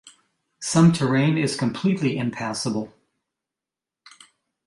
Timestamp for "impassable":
2.17-2.91